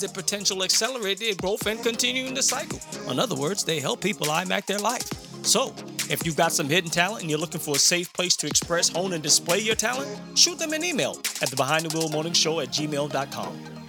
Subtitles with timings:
[0.00, 2.80] their potential, accelerate their growth, and continuing the cycle.
[3.10, 5.08] In other words, they help people IMAC their life.
[5.44, 5.74] So,
[6.10, 8.88] if you've got some hidden talent and you're looking for a safe place to express,
[8.88, 12.32] hone, and display your talent, shoot them an email at the Behind the Wheel Morning
[12.32, 13.80] Show at gmail.com.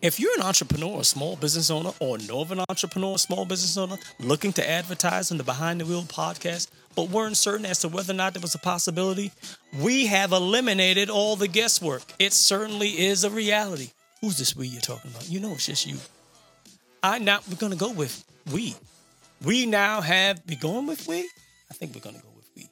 [0.00, 3.44] If you're an entrepreneur, a small business owner, or know of an entrepreneur, a small
[3.44, 6.68] business owner looking to advertise on the Behind the Wheel podcast,
[6.98, 9.30] but weren't certain as to whether or not there was a possibility,
[9.80, 12.02] we have eliminated all the guesswork.
[12.18, 13.92] It certainly is a reality.
[14.20, 15.30] Who's this we you're talking about?
[15.30, 15.96] You know it's just you.
[17.00, 18.74] I now we're gonna go with we.
[19.44, 21.20] We now have we going with we?
[21.70, 22.68] I think we're gonna go with we.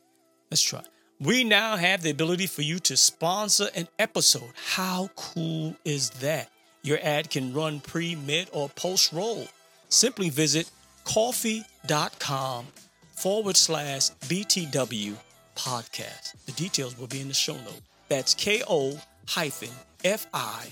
[0.51, 0.83] Let's try.
[1.21, 4.51] We now have the ability for you to sponsor an episode.
[4.57, 6.51] How cool is that?
[6.83, 9.47] Your ad can run pre, mid, or post roll.
[9.89, 10.69] Simply visit
[11.05, 12.67] Ko-fi.com
[13.17, 15.15] forward slash BTW
[15.57, 16.35] podcast.
[16.47, 17.81] The details will be in the show note.
[18.09, 19.71] That's ko hyphen
[20.03, 20.69] fi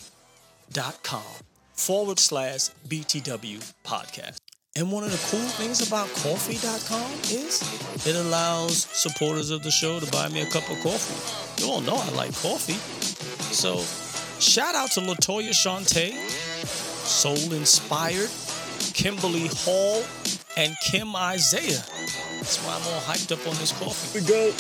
[0.72, 1.22] dot com
[1.72, 4.37] forward slash BTW podcast.
[4.77, 7.62] And one of the cool things about Ko-fi.com is
[8.05, 11.62] it allows supporters of the show to buy me a cup of coffee.
[11.62, 12.72] You all know I like coffee.
[13.55, 13.78] So
[14.41, 16.12] shout out to Latoya Shante,
[17.06, 18.31] Soul Inspired,
[18.94, 20.03] Kimberly Hall,
[20.56, 21.84] and Kim Isaiah.
[22.44, 24.21] That's why I'm all hyped up on this coffee.
[24.21, 24.53] We go.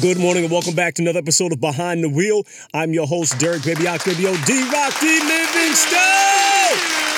[0.00, 2.44] Good morning and welcome back to another episode of Behind the Wheel.
[2.72, 5.98] I'm your host, Derek Baby Ox Baby O D Rocky Livingstone.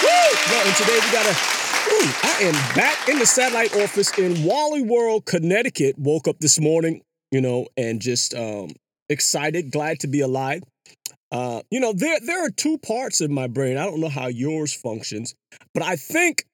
[0.00, 0.24] Woo!
[0.48, 1.36] Well, and today we got a
[1.92, 5.98] Ooh, I am back in the satellite office in Wally World, Connecticut.
[5.98, 8.70] Woke up this morning, you know, and just um,
[9.10, 10.62] excited, glad to be alive.
[11.30, 13.76] Uh, you know, there there are two parts of my brain.
[13.76, 15.34] I don't know how yours functions,
[15.74, 16.46] but I think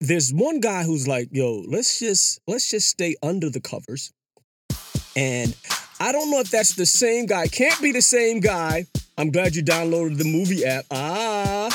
[0.00, 4.12] there's one guy who's like, "Yo, let's just let's just stay under the covers."
[5.16, 5.54] And
[6.00, 7.48] I don't know if that's the same guy.
[7.48, 8.86] Can't be the same guy.
[9.16, 10.84] I'm glad you downloaded the movie app.
[10.92, 11.68] Ah,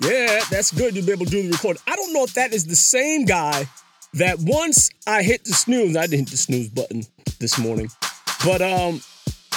[0.00, 0.94] yeah, that's good.
[0.94, 1.82] You'll be able to do the recording.
[1.86, 3.66] I don't know if that is the same guy
[4.14, 7.04] that once I hit the snooze, I didn't hit the snooze button
[7.38, 7.88] this morning,
[8.44, 9.00] but um,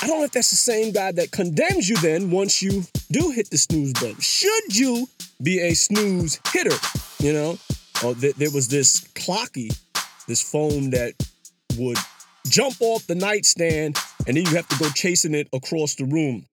[0.01, 3.31] I don't know if that's the same guy that condemns you then once you do
[3.31, 4.19] hit the snooze button.
[4.19, 5.07] Should you
[5.41, 6.75] be a snooze hitter?
[7.19, 7.57] You know,
[8.03, 9.75] oh, th- there was this clocky,
[10.27, 11.13] this phone that
[11.77, 11.97] would
[12.47, 13.97] jump off the nightstand
[14.27, 16.45] and then you have to go chasing it across the room.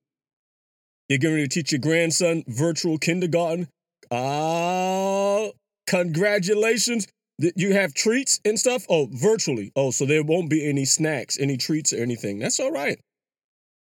[1.09, 3.69] You're going to teach your grandson virtual kindergarten.
[4.11, 5.49] Ah,
[5.87, 7.09] congratulations.
[7.57, 8.85] You have treats and stuff?
[8.89, 9.73] Oh, virtually.
[9.75, 12.39] Oh, so there won't be any snacks, any treats or anything.
[12.39, 13.01] That's all right.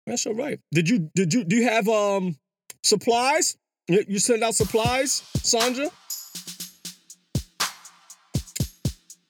[0.06, 0.58] That's all right.
[0.72, 2.36] Did you did you do you have um
[2.82, 3.56] supplies?
[3.88, 5.90] You send out supplies, Sandra?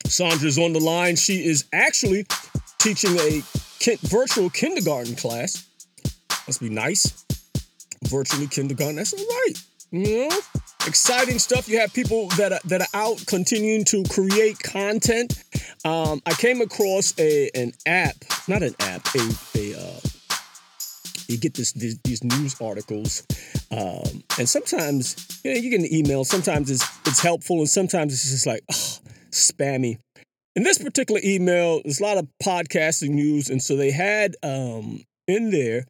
[0.08, 1.16] Sandra's on the line.
[1.16, 2.26] She is actually
[2.78, 3.42] teaching a
[4.08, 5.66] virtual kindergarten class.
[6.46, 7.24] Must be nice.
[8.04, 8.96] Virtually kindergarten.
[8.96, 9.54] That's all right.
[10.86, 11.68] Exciting stuff.
[11.68, 15.42] You have people that are, that are out continuing to create content.
[15.84, 18.16] Um, I came across a an app,
[18.48, 19.18] not an app, a
[19.54, 20.00] a uh,
[21.28, 23.26] you get this these, these news articles,
[23.70, 26.24] um, and sometimes you know you get an email.
[26.24, 29.98] Sometimes it's it's helpful, and sometimes it's just like ugh, spammy.
[30.56, 35.02] In this particular email, there's a lot of podcasting news, and so they had um,
[35.26, 35.86] in there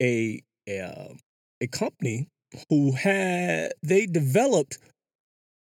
[0.00, 1.14] a a, uh,
[1.60, 2.28] a company
[2.68, 4.78] who had they developed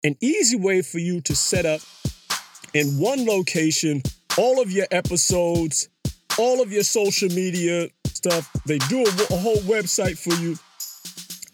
[0.05, 1.81] an easy way for you to set up
[2.75, 4.03] in one location
[4.37, 5.89] all of your episodes,
[6.39, 8.51] all of your social media stuff.
[8.67, 10.57] They do a, a whole website for you,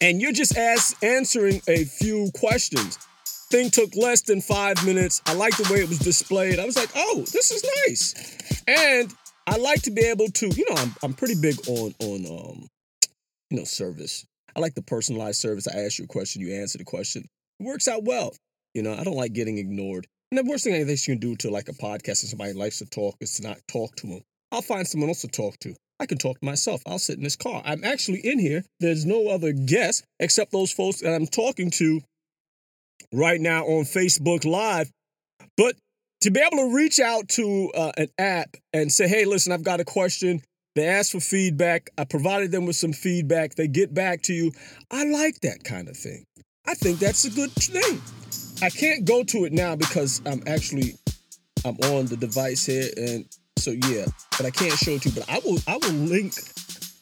[0.00, 2.98] and you're just ask, answering a few questions.
[3.50, 5.22] Thing took less than five minutes.
[5.26, 6.58] I like the way it was displayed.
[6.58, 8.64] I was like, oh, this is nice.
[8.66, 9.12] And
[9.46, 12.68] I like to be able to, you know, I'm, I'm pretty big on on um,
[13.50, 14.26] you know, service.
[14.56, 15.68] I like the personalized service.
[15.68, 17.28] I ask you a question, you answer the question.
[17.60, 18.32] It works out well.
[18.72, 20.06] You know, I don't like getting ignored.
[20.30, 22.52] And the worst thing I think you can do to like a podcast and somebody
[22.54, 24.20] likes to talk is to not talk to them.
[24.50, 25.74] I'll find someone else to talk to.
[26.00, 26.82] I can talk to myself.
[26.86, 27.62] I'll sit in this car.
[27.64, 28.64] I'm actually in here.
[28.80, 32.00] There's no other guest except those folks that I'm talking to
[33.12, 34.90] right now on Facebook Live.
[35.56, 35.76] But
[36.22, 39.64] to be able to reach out to uh, an app and say, hey, listen, I've
[39.64, 40.40] got a question.
[40.74, 41.90] They ask for feedback.
[41.98, 43.54] I provided them with some feedback.
[43.54, 44.52] They get back to you.
[44.90, 46.24] I like that kind of thing.
[46.66, 48.00] I think that's a good thing.
[48.62, 50.94] I can't go to it now because I'm actually
[51.64, 53.26] I'm on the device here, and
[53.58, 54.06] so yeah,
[54.36, 55.14] but I can't show it to you.
[55.14, 56.34] But I will I will link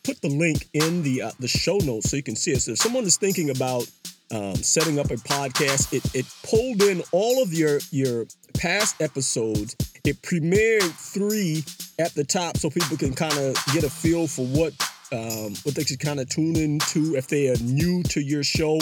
[0.04, 2.60] put the link in the uh, the show notes so you can see it.
[2.60, 3.88] So if someone is thinking about
[4.32, 9.76] um, setting up a podcast, it it pulled in all of your your past episodes.
[10.05, 11.64] It premiered three
[11.99, 14.73] at the top so people can kind of get a feel for what
[15.12, 18.79] um, what they should kind of tune into if they are new to your show.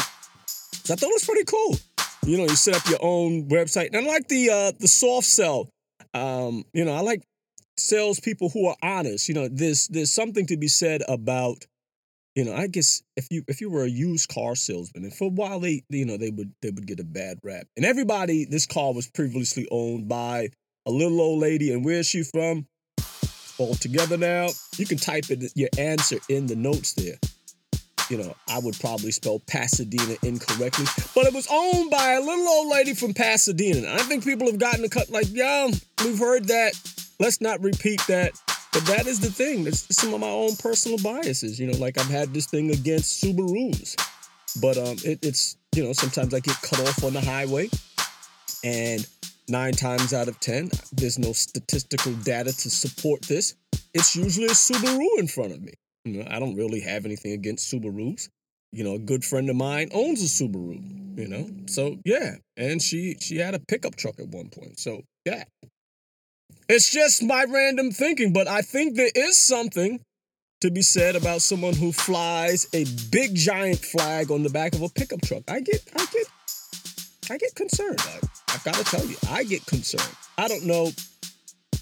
[0.84, 1.76] So I thought it was pretty cool.
[2.24, 5.26] You know, you set up your own website, and I like the uh, the soft
[5.26, 5.68] sell.
[6.14, 7.22] Um, you know, I like
[7.76, 9.28] salespeople who are honest.
[9.28, 11.66] You know, there's there's something to be said about,
[12.40, 15.26] you know, I guess if you if you were a used car salesman, and for
[15.26, 18.46] a while they you know they would they would get a bad rap, and everybody
[18.46, 20.48] this car was previously owned by
[20.86, 22.66] a little old lady, and where's she from?
[23.58, 24.48] All together now.
[24.78, 27.18] You can type it your answer in the notes there
[28.08, 32.48] you know, I would probably spell Pasadena incorrectly, but it was owned by a little
[32.48, 33.86] old lady from Pasadena.
[33.92, 35.70] I think people have gotten a cut like, yeah,
[36.02, 36.72] we've heard that.
[37.20, 38.32] Let's not repeat that.
[38.72, 39.64] But that is the thing.
[39.64, 41.58] That's some of my own personal biases.
[41.58, 43.96] You know, like I've had this thing against Subarus,
[44.60, 47.68] but um, it, it's you know sometimes I get cut off on the highway,
[48.62, 49.06] and
[49.48, 53.54] nine times out of ten, there's no statistical data to support this.
[53.92, 55.72] It's usually a Subaru in front of me.
[56.04, 58.28] You know, I don't really have anything against Subarus.
[58.72, 61.18] You know, a good friend of mine owns a Subaru.
[61.18, 64.78] You know, so yeah, and she she had a pickup truck at one point.
[64.78, 65.42] So yeah,
[66.70, 70.00] it's just my random thinking, but I think there is something
[70.60, 74.82] to be said about someone who flies a big giant flag on the back of
[74.82, 75.42] a pickup truck.
[75.48, 76.26] I get, I get,
[77.30, 77.98] I get concerned.
[78.00, 78.18] I,
[78.50, 80.14] I've got to tell you, I get concerned.
[80.38, 80.92] I don't know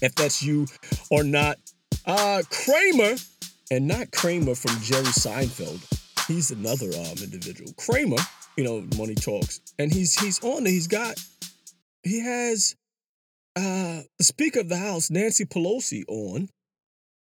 [0.01, 0.65] if that's you
[1.11, 1.57] or not.
[2.05, 3.15] Uh, Cramer
[3.69, 5.85] and not Kramer from Jerry Seinfeld.
[6.27, 7.71] He's another um, individual.
[7.77, 8.17] Cramer,
[8.57, 10.65] you know, Money Talks, and he's he's on.
[10.65, 10.69] it.
[10.69, 11.23] He's got
[12.03, 12.75] he has
[13.59, 16.49] uh the Speaker of the House, Nancy Pelosi, on,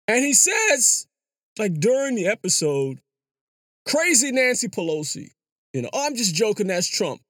[0.08, 1.06] and he says
[1.58, 2.99] like during the episode,
[3.87, 5.31] crazy Nancy Pelosi.
[5.73, 6.69] You know, oh, I'm just joking.
[6.69, 7.20] That's Trump.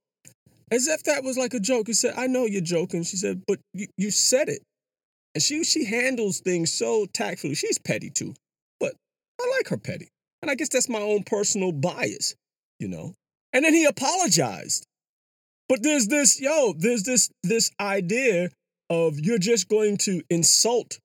[0.71, 1.87] As if that was like a joke.
[1.87, 4.63] He said, "I know you're joking." She said, "But you, you said it."
[5.35, 7.55] And she she handles things so tactfully.
[7.55, 8.35] She's petty too.
[8.81, 8.95] But
[9.41, 10.09] I like her petty.
[10.43, 12.35] And I guess that's my own personal bias,
[12.79, 13.15] you know.
[13.53, 14.87] And then he apologized.
[15.69, 18.51] But there's this, yo, there's this this idea
[18.91, 20.99] of you're just going to insult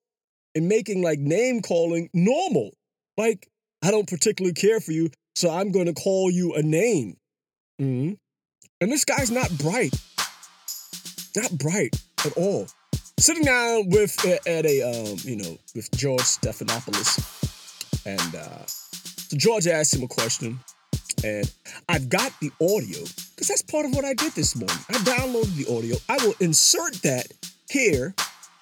[0.55, 2.71] and making like name calling normal.
[3.17, 3.47] Like,
[3.83, 7.17] I don't particularly care for you, so I'm going to call you a name.
[7.81, 8.13] Mm-hmm.
[8.81, 9.93] And this guy's not bright.
[11.35, 11.95] Not bright
[12.25, 12.67] at all.
[13.19, 17.41] Sitting down with at a um, you know, with George Stephanopoulos
[18.05, 20.59] and uh, so George asked him a question,
[21.23, 21.51] and
[21.87, 24.77] I've got the audio because that's part of what I did this morning.
[24.89, 25.95] I downloaded the audio.
[26.09, 27.27] I will insert that
[27.71, 28.13] here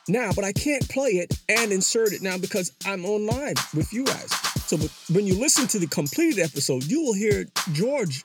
[0.08, 3.92] now, but I can't play it and insert it now because I'm on live with
[3.92, 4.32] you guys.
[4.66, 4.78] So
[5.12, 8.24] when you listen to the completed episode, you will hear George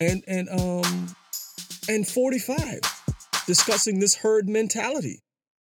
[0.00, 1.14] and and um
[1.88, 2.80] and 45
[3.46, 5.22] discussing this herd mentality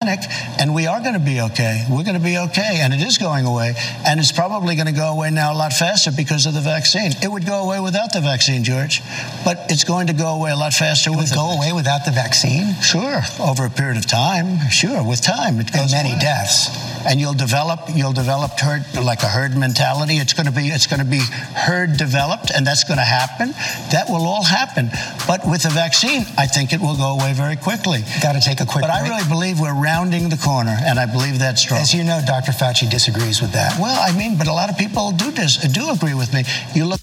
[0.08, 1.84] and we are going to be okay.
[1.90, 3.74] We're going to be okay, and it is going away,
[4.06, 7.12] and it's probably going to go away now a lot faster because of the vaccine.
[7.22, 9.02] It would go away without the vaccine, George,
[9.44, 11.10] but it's going to go away a lot faster.
[11.10, 12.74] It would go away without the vaccine.
[12.82, 14.68] Sure, over a period of time.
[14.70, 16.20] Sure, with time, it goes and many away.
[16.20, 16.91] deaths.
[17.06, 20.16] And you'll develop, you'll develop herd like a herd mentality.
[20.16, 21.20] It's going to be, it's going to be
[21.54, 23.50] herd developed, and that's going to happen.
[23.90, 24.90] That will all happen.
[25.26, 28.04] But with the vaccine, I think it will go away very quickly.
[28.22, 28.82] Got to take a quick.
[28.82, 29.02] But break.
[29.02, 31.76] I really believe we're rounding the corner, and I believe that's true.
[31.76, 32.52] As you know, Dr.
[32.52, 33.78] Fauci disagrees with that.
[33.78, 36.44] Well, I mean, but a lot of people do dis- do agree with me.
[36.74, 37.00] You look.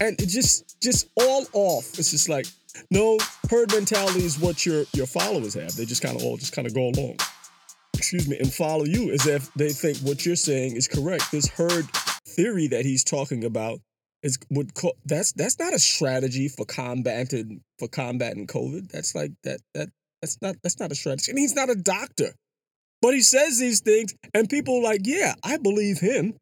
[0.00, 1.98] and it just just all off.
[1.98, 2.46] It's just like
[2.90, 3.18] no
[3.50, 5.74] herd mentality is what your your followers have.
[5.76, 7.16] They just kind of all just kind of go along.
[8.02, 11.30] Excuse me, and follow you as if they think what you're saying is correct.
[11.30, 11.86] This herd
[12.26, 13.78] theory that he's talking about
[14.24, 18.90] is would co- that's that's not a strategy for combating for combating COVID.
[18.90, 19.88] That's like that that
[20.20, 21.30] that's not that's not a strategy.
[21.30, 22.34] And he's not a doctor.
[23.00, 26.34] But he says these things, and people like, yeah, I believe him.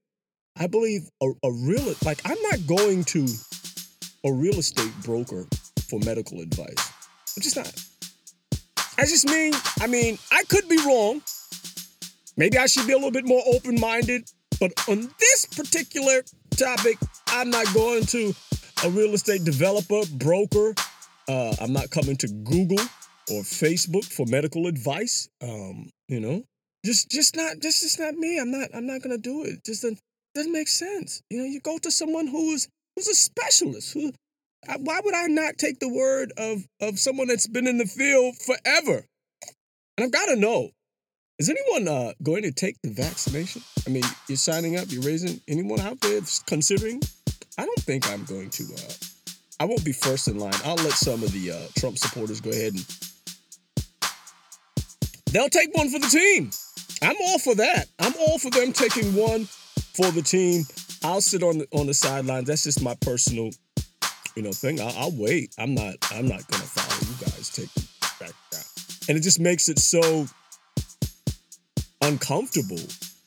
[0.59, 3.29] I believe a, a real like I'm not going to
[4.25, 5.47] a real estate broker
[5.90, 6.90] for medical advice.
[7.37, 7.71] I'm just not.
[8.97, 11.21] I just mean, I mean, I could be wrong.
[12.40, 14.30] Maybe I should be a little bit more open-minded.
[14.59, 16.23] But on this particular
[16.56, 18.32] topic, I'm not going to
[18.82, 20.75] a real estate developer, broker.
[21.28, 22.80] Uh, I'm not coming to Google
[23.30, 25.28] or Facebook for medical advice.
[25.42, 26.42] Um, you know,
[26.82, 28.38] just just not just just not me.
[28.38, 29.62] I'm not I'm not gonna do it.
[29.66, 30.00] Just doesn't,
[30.35, 31.20] doesn't make sense.
[31.28, 33.92] You know, you go to someone who is who's a specialist.
[33.92, 34.12] Who,
[34.78, 38.37] why would I not take the word of of someone that's been in the field
[38.37, 39.04] forever?
[39.99, 40.70] And I've got to know.
[41.40, 43.62] Is anyone uh, going to take the vaccination?
[43.87, 44.88] I mean, you're signing up.
[44.90, 47.00] You're raising anyone out there considering?
[47.56, 48.64] I don't think I'm going to.
[48.64, 48.92] Uh,
[49.59, 50.52] I won't be first in line.
[50.66, 52.87] I'll let some of the uh, Trump supporters go ahead and
[55.32, 56.50] they'll take one for the team.
[57.00, 57.87] I'm all for that.
[57.99, 59.47] I'm all for them taking one
[59.94, 60.64] for the team.
[61.02, 62.49] I'll sit on the, on the sidelines.
[62.49, 63.49] That's just my personal,
[64.37, 64.78] you know, thing.
[64.78, 65.54] I'll, I'll wait.
[65.59, 65.94] I'm not.
[66.12, 67.62] I'm not gonna follow you guys the
[68.23, 68.61] back down.
[69.09, 70.26] And it just makes it so
[72.00, 72.80] uncomfortable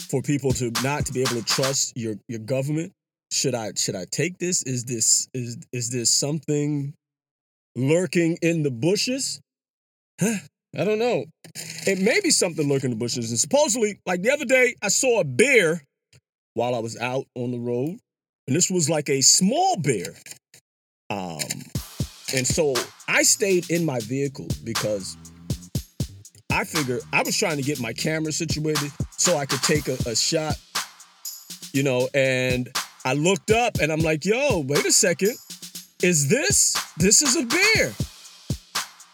[0.10, 2.92] for people to not to be able to trust your your government.
[3.32, 4.63] Should I should I take this?
[4.63, 6.94] Is this is is this something
[7.75, 9.42] lurking in the bushes?
[10.20, 10.38] Huh?
[10.77, 11.25] I don't know.
[11.86, 13.30] It may be something lurking in the bushes.
[13.30, 15.84] And supposedly, like the other day, I saw a bear
[16.56, 18.00] while I was out on the road,
[18.48, 20.15] and this was like a small bear.
[21.10, 21.39] Um,
[22.34, 22.74] and so
[23.08, 25.15] I stayed in my vehicle because
[26.53, 29.98] I figured I was trying to get my camera situated so I could take a,
[30.07, 30.55] a shot,
[31.74, 32.69] you know, and
[33.03, 35.36] I looked up and I'm like, yo, wait a second.
[36.03, 36.77] Is this?
[36.98, 37.91] This is a bear.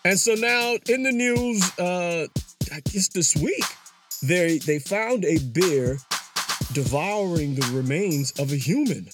[0.04, 2.28] And so now in the news, uh,
[2.74, 3.64] I guess this week,
[4.22, 5.98] they they found a bear
[6.74, 9.08] devouring the remains of a human.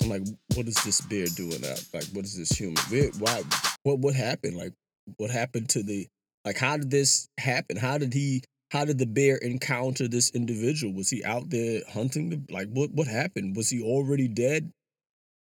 [0.00, 0.22] I'm like,
[0.54, 1.84] what is this bear doing out?
[1.92, 2.76] Like, what is this human?
[3.18, 3.42] Why?
[3.82, 4.56] What what happened?
[4.56, 4.72] Like,
[5.16, 6.06] what happened to the?
[6.44, 7.76] Like, how did this happen?
[7.76, 8.42] How did he?
[8.70, 10.92] How did the bear encounter this individual?
[10.94, 12.30] Was he out there hunting?
[12.30, 13.56] The, like, what what happened?
[13.56, 14.72] Was he already dead?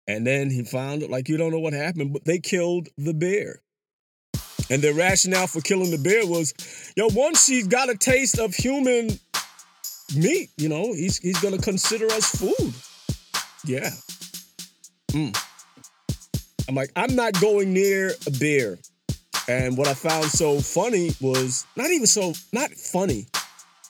[0.07, 1.11] And then he found it.
[1.11, 3.63] Like, you don't know what happened, but they killed the bear.
[4.71, 6.55] And their rationale for killing the bear was,
[6.97, 9.11] yo, once he got a taste of human
[10.17, 12.75] meat, you know, he's he's gonna consider us food.
[13.65, 13.91] Yeah.
[15.11, 15.37] Mm.
[16.69, 18.79] I'm like, I'm not going near a bear.
[19.53, 23.27] And what I found so funny was not even so not funny.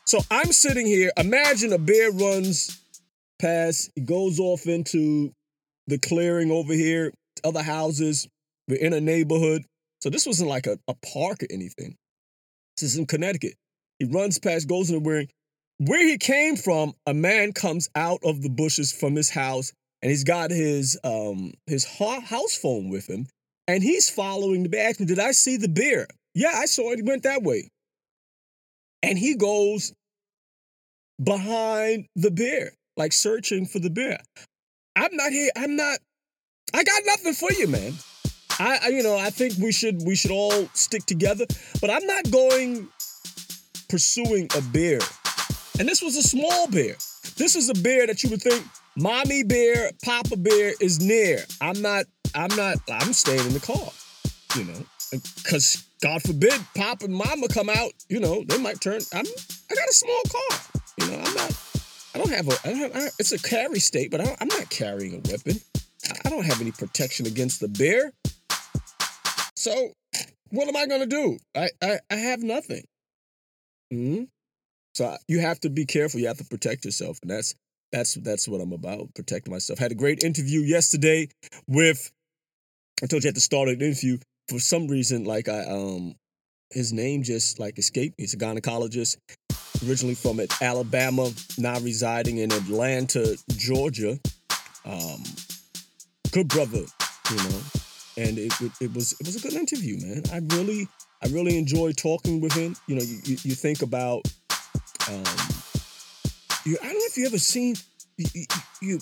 [0.06, 1.12] So I'm sitting here.
[1.16, 2.82] Imagine a bear runs
[3.38, 5.32] past, he goes off into
[5.86, 7.12] the clearing over here,
[7.44, 8.26] other houses.
[8.66, 9.62] We're in a neighborhood.
[10.00, 11.96] So this wasn't like a, a park or anything.
[12.76, 13.54] This is in Connecticut.
[14.00, 15.28] He runs past, goes in the wearing.
[15.78, 20.10] Where he came from, a man comes out of the bushes from his house, and
[20.10, 23.28] he's got his um his ho- house phone with him,
[23.72, 24.92] and he's following the bear.
[24.92, 26.06] Did I see the bear?
[26.34, 26.96] Yeah, I saw it.
[26.96, 27.70] He went that way,
[29.02, 29.94] and he goes
[31.22, 34.18] behind the bear, like searching for the bear.
[34.94, 35.50] I'm not here.
[35.56, 35.98] I'm not.
[36.74, 37.94] I got nothing for you, man.
[38.58, 41.46] I, I, you know, I think we should we should all stick together.
[41.80, 42.88] But I'm not going
[43.88, 44.98] pursuing a bear.
[45.78, 46.96] And this was a small bear.
[47.36, 51.44] This is a bear that you would think mommy bear, papa bear is near.
[51.62, 52.04] I'm not.
[52.34, 52.78] I'm not.
[52.90, 53.90] I'm staying in the car.
[54.56, 54.84] You know,
[55.36, 57.92] because God forbid, Pop and mama come out.
[58.08, 59.00] You know, they might turn.
[59.14, 59.24] I'm.
[59.70, 60.60] I got a small car.
[61.00, 61.58] You know, I'm not.
[62.14, 62.68] I don't have a.
[62.68, 65.60] I don't I, it's a carry state, but I I'm not carrying a weapon.
[66.24, 68.12] I- don't have any protection against the bear.
[69.56, 69.92] So,
[70.50, 71.38] what am I going to do?
[71.54, 72.84] I, I, I have nothing.
[73.92, 74.24] hmm
[74.94, 76.20] So you have to be careful.
[76.20, 77.54] You have to protect yourself, and that's
[77.92, 79.14] that's that's what I'm about.
[79.14, 79.78] Protecting myself.
[79.78, 81.28] Had a great interview yesterday
[81.66, 82.10] with.
[83.02, 84.18] I told you at the start of the interview.
[84.48, 86.16] For some reason, like I um,
[86.70, 88.24] his name just like escaped me.
[88.24, 89.18] He's a gynecologist,
[89.86, 94.18] originally from Alabama, now residing in Atlanta, Georgia.
[94.84, 95.22] Um,
[96.32, 96.84] good brother,
[97.30, 97.60] you know
[98.16, 100.22] and it, it, it was it was a good interview, man.
[100.32, 100.88] I really
[101.22, 102.76] I really enjoyed talking with him.
[102.86, 104.22] You know, you, you, you think about
[105.08, 105.24] um,
[106.64, 107.76] you, I don't know if you ever seen
[108.16, 108.46] you, you,
[108.80, 108.98] you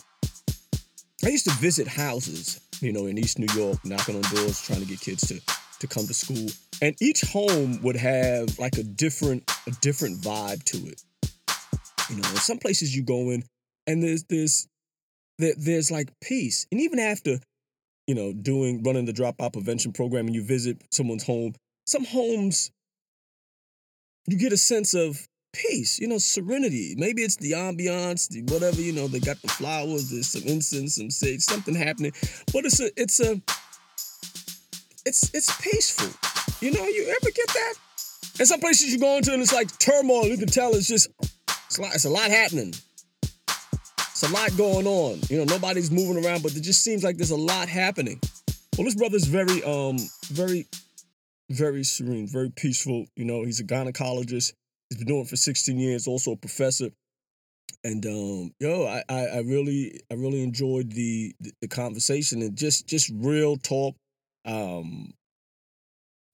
[1.25, 4.81] I used to visit houses, you know, in East New York, knocking on doors, trying
[4.81, 5.41] to get kids to
[5.81, 6.49] to come to school,
[6.83, 11.03] and each home would have like a different a different vibe to it.
[12.09, 13.45] You know, in some places you go in,
[13.87, 14.67] and there's there's
[15.39, 17.39] there, there's like peace, and even after
[18.07, 21.55] you know doing running the dropout prevention program, and you visit someone's home,
[21.87, 22.71] some homes
[24.27, 26.95] you get a sense of peace, you know, serenity.
[26.97, 30.97] Maybe it's the ambiance, the whatever, you know, they got the flowers, there's some incense,
[30.97, 32.13] some sage, something happening.
[32.53, 33.41] But it's a it's a
[35.07, 36.09] it's it's peaceful.
[36.61, 37.75] You know, you ever get that?
[38.39, 40.27] And some places you go into and it's like turmoil.
[40.27, 41.09] You can tell it's just
[41.67, 42.75] it's a lot, it's a lot happening.
[43.99, 45.21] It's a lot going on.
[45.29, 48.21] You know, nobody's moving around, but it just seems like there's a lot happening.
[48.77, 50.67] Well, this brother's very um very
[51.51, 53.07] very serene, very peaceful.
[53.17, 54.53] You know, he's a gynecologist.
[54.91, 56.91] He's been doing it for 16 years, also a professor.
[57.85, 62.57] And um, yo, I, I, I really I really enjoyed the, the the conversation and
[62.57, 63.95] just just real talk.
[64.45, 65.15] Um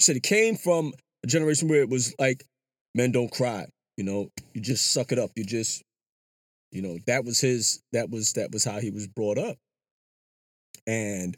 [0.01, 0.93] said it came from
[1.25, 2.45] a generation where it was like
[2.95, 5.31] men don't cry, you know, you just suck it up.
[5.37, 5.83] You just
[6.73, 9.57] you know, that was his that was that was how he was brought up.
[10.87, 11.37] And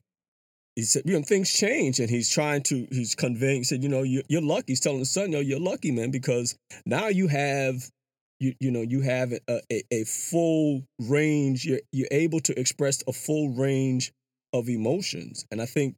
[0.78, 3.88] he said, you know, things change, and he's trying to, he's conveying, he said, you
[3.88, 4.66] know, you're, you're lucky.
[4.68, 6.56] He's telling his son, you're lucky, man, because
[6.86, 7.82] now you have,
[8.38, 11.64] you, you know, you have a, a, a full range.
[11.64, 14.12] You're, you're able to express a full range
[14.52, 15.96] of emotions, and I think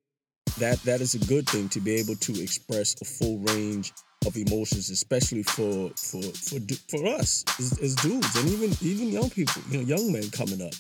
[0.56, 3.92] that that is a good thing to be able to express a full range
[4.24, 6.58] of emotions, especially for for for
[6.88, 10.62] for us as, as dudes, and even even young people, you know, young men coming
[10.62, 10.72] up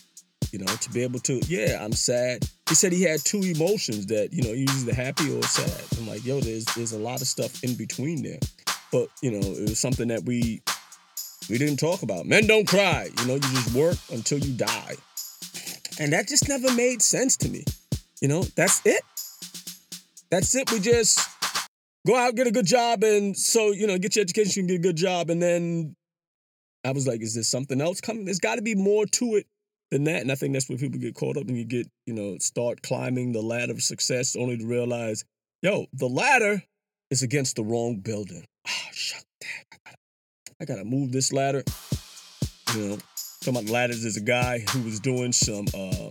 [0.52, 2.48] you know, to be able to, yeah, I'm sad.
[2.68, 5.98] He said he had two emotions that, you know, either happy or sad.
[5.98, 8.38] I'm like, yo, there's there's a lot of stuff in between there.
[8.92, 10.62] But, you know, it was something that we
[11.48, 12.26] we didn't talk about.
[12.26, 13.08] Men don't cry.
[13.18, 14.94] You know, you just work until you die.
[15.98, 17.64] And that just never made sense to me.
[18.20, 19.02] You know, that's it.
[20.30, 20.70] That's it.
[20.70, 21.20] We just
[22.06, 24.78] go out, get a good job, and so, you know, get your education, get a
[24.78, 25.96] good job, and then
[26.84, 28.24] I was like, is there something else coming?
[28.24, 29.46] There's got to be more to it
[29.90, 30.22] than that.
[30.22, 32.82] And I think that's where people get caught up and you get, you know, start
[32.82, 35.24] climbing the ladder of success only to realize,
[35.62, 36.62] yo, the ladder
[37.10, 38.44] is against the wrong building.
[38.68, 39.96] Oh, shut that.
[40.60, 41.64] I gotta, move this ladder.
[42.74, 42.98] You know,
[43.42, 46.10] talking about ladders, there's a guy who was doing some, uh,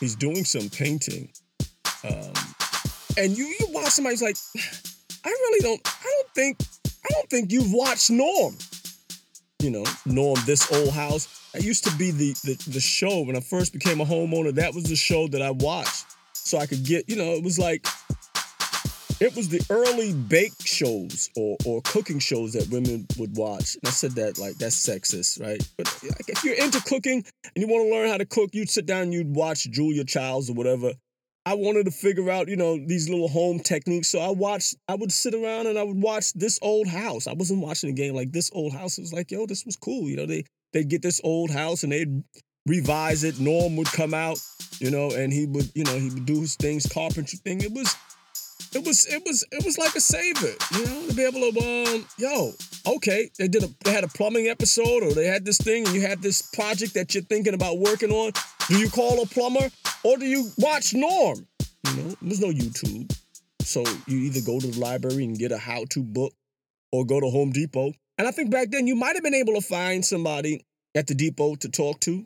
[0.00, 1.30] he's doing some painting.
[2.04, 2.32] Um,
[3.16, 4.36] and you, you watch somebody's like,
[5.24, 8.56] I really don't, I don't think, I don't think you've watched Norm.
[9.60, 13.36] You know, Norm, this old house that used to be the, the the show when
[13.36, 14.54] I first became a homeowner.
[14.54, 17.58] That was the show that I watched, so I could get you know it was
[17.58, 17.86] like
[19.20, 23.74] it was the early bake shows or or cooking shows that women would watch.
[23.74, 25.60] And I said that like that's sexist, right?
[25.76, 28.70] But like, if you're into cooking and you want to learn how to cook, you'd
[28.70, 30.92] sit down and you'd watch Julia Childs or whatever.
[31.46, 34.08] I wanted to figure out, you know, these little home techniques.
[34.08, 37.26] So I watched, I would sit around and I would watch this old house.
[37.26, 38.98] I wasn't watching a game like this old house.
[38.98, 40.10] It was like, yo, this was cool.
[40.10, 42.22] You know, they they'd get this old house and they'd
[42.66, 43.40] revise it.
[43.40, 44.38] Norm would come out,
[44.78, 47.60] you know, and he would, you know, he would do his things, carpentry thing.
[47.60, 47.96] It was,
[48.74, 51.94] it was, it was, it was like a saver, you know, to be able to,
[51.94, 52.52] um, yo,
[52.86, 55.94] okay, they did a, they had a plumbing episode or they had this thing and
[55.94, 58.32] you had this project that you're thinking about working on.
[58.68, 59.70] Do you call a plumber
[60.04, 61.46] or do you watch Norm?
[61.86, 63.10] You know, there's no YouTube.
[63.62, 66.32] So you either go to the library and get a how-to book
[66.92, 69.54] or go to Home Depot and I think back then you might have been able
[69.54, 72.24] to find somebody at the depot to talk to.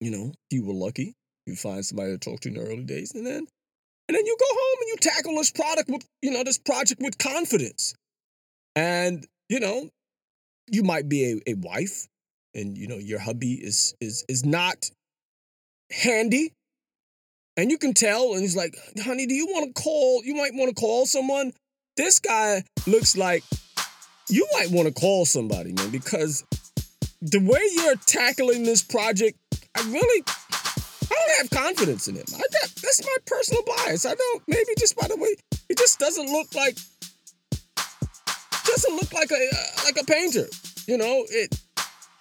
[0.00, 1.14] You know, you were lucky,
[1.46, 3.46] you find somebody to talk to in the early days, and then
[4.08, 7.00] and then you go home and you tackle this product with you know this project
[7.00, 7.94] with confidence.
[8.74, 9.88] And you know,
[10.68, 12.06] you might be a, a wife,
[12.54, 14.90] and you know your hubby is is is not
[15.90, 16.52] handy,
[17.56, 18.32] and you can tell.
[18.32, 20.24] And he's like, "Honey, do you want to call?
[20.24, 21.52] You might want to call someone."
[21.96, 23.44] This guy looks like
[24.28, 26.44] you might want to call somebody, man, because
[27.20, 29.38] the way you're tackling this project,
[29.76, 32.24] I really I don't have confidence in him.
[32.34, 34.06] I got that's my personal bias.
[34.06, 35.34] I don't maybe just by the way,
[35.68, 36.76] he just doesn't look like
[38.64, 40.46] doesn't look like a uh, like a painter.
[40.86, 41.60] You know, it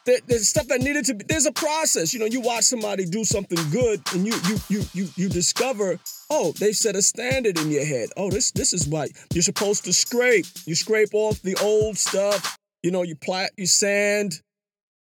[0.06, 2.14] there, there's stuff that needed to be there's a process.
[2.14, 6.00] You know you watch somebody do something good and you you you you you discover
[6.30, 8.10] oh they've set a standard in your head.
[8.18, 10.46] Oh this this is what you're supposed to scrape.
[10.66, 12.58] You scrape off the old stuff.
[12.84, 14.42] You know you plat you sand.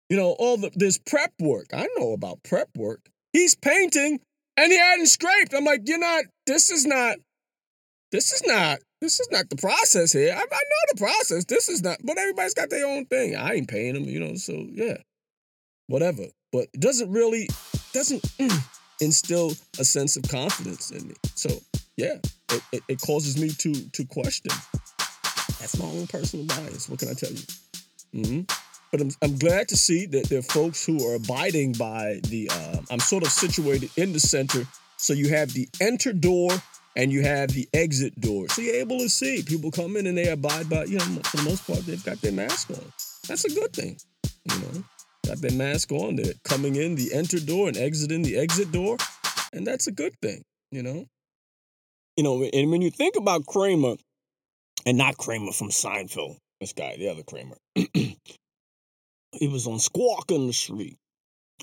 [0.09, 1.67] You know all the there's prep work.
[1.73, 3.01] I know about prep work.
[3.33, 4.21] He's painting
[4.57, 5.55] and he hadn't scraped.
[5.55, 7.17] I'm like you're not this is not
[8.12, 10.33] this is not this is not the process here.
[10.33, 11.45] I, I, know the process.
[11.45, 13.37] This is not, but everybody's got their own thing.
[13.37, 14.35] I ain't paying them, you know.
[14.37, 14.97] So yeah,
[15.88, 16.25] whatever.
[16.53, 17.49] But it doesn't really
[17.93, 18.23] doesn't.
[18.38, 18.64] Mm,
[19.01, 21.14] instill a sense of confidence in me.
[21.35, 21.51] So
[21.97, 22.17] yeah,
[22.51, 24.53] it, it, it causes me to to question.
[25.61, 26.88] That's my own personal bias.
[26.88, 28.25] What can I tell you?
[28.25, 28.40] hmm
[28.90, 32.51] But I'm, I'm glad to see that there are folks who are abiding by the.
[32.53, 36.51] Uh, I'm sort of situated in the center, so you have the enter door
[36.97, 40.17] and you have the exit door, so you're able to see people come in and
[40.17, 40.85] they abide by.
[40.85, 42.93] You know, for the most part, they've got their mask on.
[43.29, 43.99] That's a good thing.
[44.45, 44.85] You know,
[45.27, 46.17] got their mask on.
[46.17, 48.97] They're coming in the enter door and exiting the exit door,
[49.53, 50.43] and that's a good thing.
[50.71, 51.07] You know.
[52.17, 53.97] You know, and when you think about Cramer,
[54.87, 57.57] and not Kramer from Seinfeld, this guy, the other Cramer.
[57.75, 60.97] he was on Squawk on the street.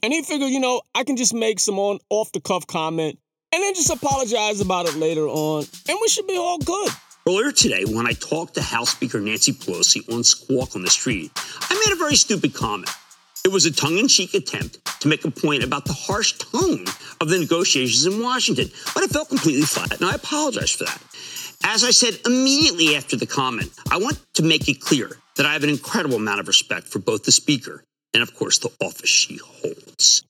[0.04, 3.20] And he figured, you know, I can just make some on off the cuff comment
[3.54, 6.90] and then just apologize about it later on, and we should be all good.
[7.28, 11.32] Earlier today, when I talked to House Speaker Nancy Pelosi on Squawk on the Street,
[11.36, 12.90] I made a very stupid comment.
[13.44, 16.86] It was a tongue in cheek attempt to make a point about the harsh tone
[17.20, 21.02] of the negotiations in Washington, but I felt completely flat, and I apologize for that.
[21.64, 25.54] As I said immediately after the comment, I want to make it clear that I
[25.54, 27.84] have an incredible amount of respect for both the Speaker
[28.14, 30.24] and, of course, the office she holds.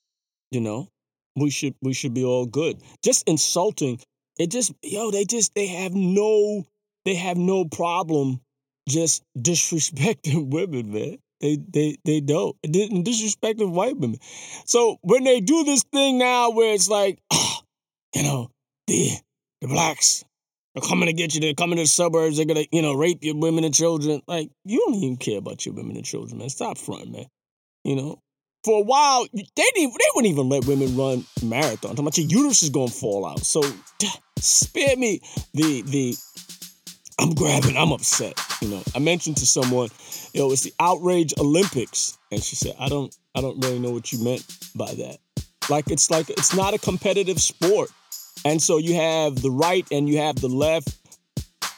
[0.51, 0.89] You know,
[1.35, 2.81] we should we should be all good.
[3.03, 3.99] Just insulting,
[4.37, 6.65] it just yo, they just they have no
[7.05, 8.41] they have no problem
[8.87, 11.17] just disrespecting women, man.
[11.39, 14.19] They they they don't disrespecting white women.
[14.65, 17.19] So when they do this thing now where it's like,
[18.15, 18.51] you know,
[18.87, 19.11] the
[19.61, 20.23] the blacks
[20.73, 21.41] they're coming to get you.
[21.41, 22.37] They're coming to the suburbs.
[22.37, 24.21] They're gonna, you know, rape your women and children.
[24.27, 26.49] Like you don't even care about your women and children, man.
[26.49, 27.25] Stop front, man.
[27.83, 28.19] You know,
[28.63, 29.93] for a while they didn't.
[29.93, 31.97] They wouldn't even let women run marathons.
[31.97, 33.39] How much your uterus is gonna fall out.
[33.39, 33.61] So
[34.37, 35.21] spare me
[35.53, 36.15] the the.
[37.19, 37.77] I'm grabbing.
[37.77, 38.39] I'm upset.
[38.61, 39.89] You know, I mentioned to someone,
[40.33, 44.11] yo, it's the outrage Olympics, and she said, I don't, I don't really know what
[44.11, 44.43] you meant
[44.75, 45.17] by that.
[45.69, 47.91] Like it's like it's not a competitive sport.
[48.43, 50.97] And so you have the right and you have the left,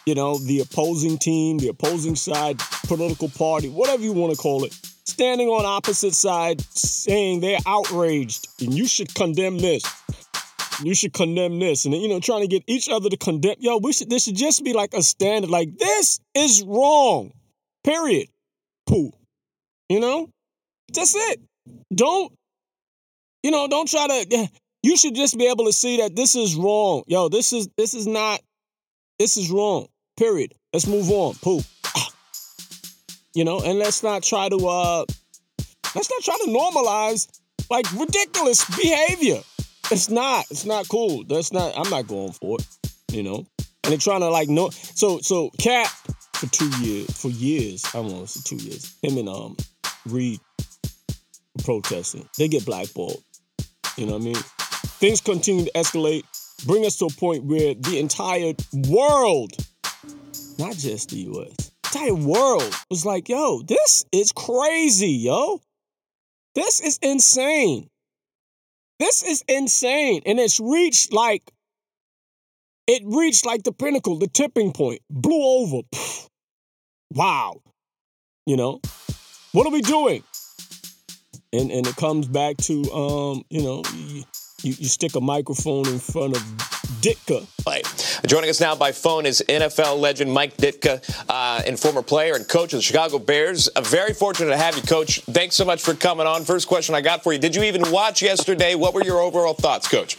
[0.06, 4.64] you know, the opposing team, the opposing side, political party, whatever you want to call
[4.64, 9.84] it, standing on opposite sides saying they're outraged and you should condemn this.
[10.82, 11.86] You should condemn this.
[11.86, 13.56] And, you know, trying to get each other to condemn.
[13.60, 15.50] Yo, we should, this should just be like a standard.
[15.50, 17.32] Like, this is wrong.
[17.84, 18.28] Period.
[18.88, 19.12] Pooh.
[19.90, 20.30] You know?
[20.94, 21.42] That's it.
[21.94, 22.34] Don't,
[23.44, 24.50] you know, don't try to
[24.84, 27.04] you should just be able to see that this is wrong.
[27.08, 28.42] Yo, this is this is not
[29.18, 29.88] this is wrong.
[30.18, 30.54] Period.
[30.74, 31.36] Let's move on.
[31.36, 31.62] Pooh.
[31.86, 32.10] Ah.
[33.34, 35.06] You know, and let's not try to uh
[35.96, 37.28] let's not try to normalize
[37.70, 39.42] like ridiculous behavior.
[39.92, 40.46] It's not.
[40.52, 41.24] It's not cool.
[41.24, 42.68] That's not I'm not going for it.
[43.12, 43.46] You know?
[43.84, 45.90] And they're trying to like no so so Cap
[46.36, 48.96] for two years for years, I don't know, it's two years.
[49.02, 49.58] Him and um
[50.06, 50.40] Reid
[51.64, 52.28] protesting.
[52.38, 53.24] They get blackballed.
[53.98, 54.36] You know what I mean?
[55.00, 56.24] Things continue to escalate,
[56.66, 58.54] bring us to a point where the entire
[58.90, 59.52] world,
[60.58, 65.62] not just the US, entire world was like, yo, this is crazy, yo.
[66.56, 67.88] This is insane.
[69.00, 70.22] This is insane.
[70.26, 71.44] And it's reached like,
[72.88, 75.82] it reached like the pinnacle, the tipping point, blew over.
[77.12, 77.62] Wow.
[78.46, 78.82] You know,
[79.52, 80.24] what are we doing?
[81.52, 84.24] And, and it comes back to, um, you know, you,
[84.64, 87.48] you stick a microphone in front of Ditka.
[88.28, 92.48] Joining us now by phone is NFL legend Mike Ditka, uh, and former player and
[92.48, 93.68] coach of the Chicago Bears.
[93.70, 95.22] Uh, very fortunate to have you, Coach.
[95.22, 96.44] Thanks so much for coming on.
[96.44, 98.76] First question I got for you: Did you even watch yesterday?
[98.76, 100.18] What were your overall thoughts, Coach?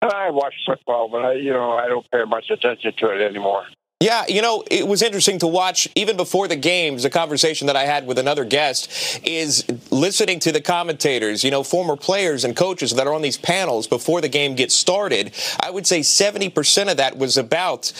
[0.00, 3.64] I watch football, but I, you know I don't pay much attention to it anymore.
[4.02, 7.04] Yeah, you know, it was interesting to watch even before the games.
[7.04, 11.62] The conversation that I had with another guest is listening to the commentators, you know,
[11.62, 15.30] former players and coaches that are on these panels before the game gets started.
[15.60, 17.92] I would say 70% of that was about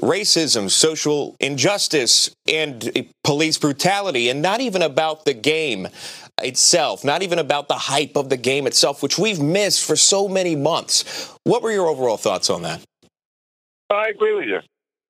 [0.00, 5.88] racism, social injustice, and police brutality, and not even about the game
[6.40, 10.28] itself, not even about the hype of the game itself, which we've missed for so
[10.28, 11.34] many months.
[11.42, 12.84] What were your overall thoughts on that?
[13.90, 14.60] I agree with you.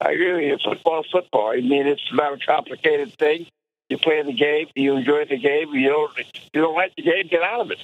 [0.00, 0.50] I agree.
[0.50, 1.50] It's football, football.
[1.50, 3.46] I mean, it's not a complicated thing.
[3.88, 5.70] You play the game, you enjoy the game.
[5.74, 6.18] You don't,
[6.54, 7.78] you don't like the game, get out of it.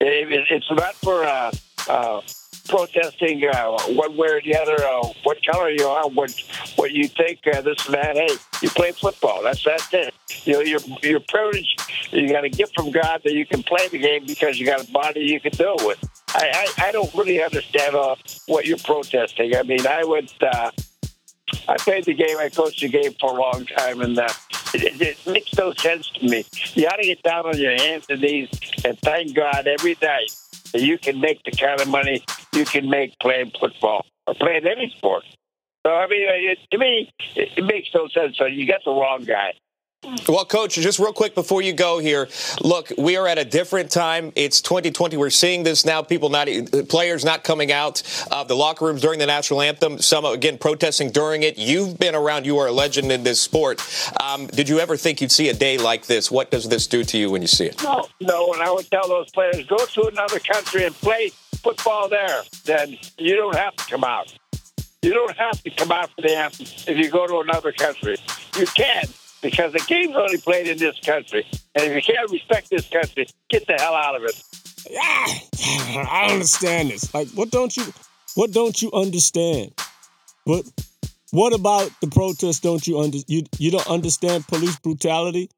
[0.00, 1.50] It's not for uh,
[1.88, 2.20] uh,
[2.68, 6.32] protesting uh, one way or the other, uh, what color you are, what
[6.76, 8.14] what you think, uh, this and that.
[8.14, 8.28] Hey,
[8.62, 9.42] you play football.
[9.42, 10.14] That's that's it.
[10.44, 11.82] You know, you're you're privileged.
[12.12, 14.88] You got a gift from God that you can play the game because you got
[14.88, 15.98] a body you can do it with.
[16.28, 18.14] I I, I don't really understand uh,
[18.46, 19.56] what you're protesting.
[19.56, 20.30] I mean, I would.
[20.40, 20.70] Uh,
[21.68, 22.38] I played the game.
[22.38, 24.28] I coached the game for a long time, and uh,
[24.72, 26.44] it, it, makes no sense to me.
[26.74, 28.48] You ought to get down on your hands and knees
[28.84, 30.34] and thank God every night
[30.72, 34.66] that you can make the kind of money you can make playing football or playing
[34.66, 35.24] any sport.
[35.86, 38.38] So I mean, it, to me, it, it makes no sense.
[38.38, 39.54] So you got the wrong guy.
[40.28, 42.28] Well, Coach, just real quick before you go here,
[42.62, 44.32] look, we are at a different time.
[44.36, 45.16] It's 2020.
[45.16, 46.02] We're seeing this now.
[46.02, 46.48] People not,
[46.88, 49.98] players not coming out of the locker rooms during the national anthem.
[49.98, 51.58] Some again protesting during it.
[51.58, 52.46] You've been around.
[52.46, 53.82] You are a legend in this sport.
[54.20, 56.30] Um, did you ever think you'd see a day like this?
[56.30, 57.82] What does this do to you when you see it?
[57.82, 58.52] No, no.
[58.52, 62.42] And I would tell those players, go to another country and play football there.
[62.64, 64.32] Then you don't have to come out.
[65.02, 68.16] You don't have to come out for the anthem if you go to another country.
[68.56, 69.04] You can
[69.42, 71.46] because the game's only played in this country.
[71.74, 74.42] And if you can't respect this country, get the hell out of it.
[74.90, 77.12] Yeah, I understand this.
[77.12, 77.84] Like, what don't you,
[78.34, 79.72] what don't you understand?
[80.44, 80.64] What,
[81.30, 82.60] what about the protests?
[82.60, 85.50] Don't you under you you don't understand police brutality?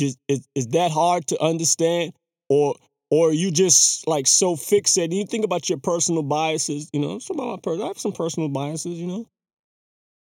[0.00, 2.12] Is, is, is that hard to understand,
[2.48, 2.74] or
[3.10, 5.14] or you just like so fixated?
[5.14, 6.90] You think about your personal biases.
[6.92, 8.98] You know, some of my I have some personal biases.
[8.98, 9.28] You know,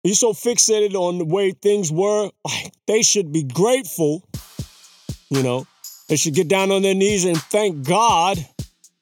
[0.05, 2.31] you're so fixated on the way things were.
[2.87, 4.23] They should be grateful.
[5.31, 5.67] You know,
[6.09, 8.37] they should get down on their knees and thank God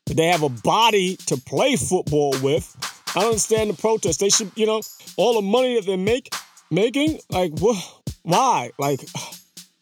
[0.07, 2.77] that they have a body to play football with.
[3.17, 4.21] I don't understand the protest.
[4.21, 4.83] They should, you know,
[5.17, 6.33] all the money that they make
[6.71, 7.77] making, like what
[8.23, 8.71] why?
[8.79, 9.01] Like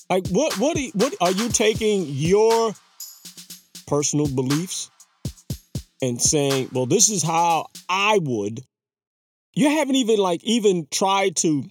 [0.08, 2.72] like what what are what are you taking your
[3.86, 4.90] personal beliefs
[6.00, 8.64] and saying, "Well, this is how I would."
[9.54, 11.64] You haven't even like even tried to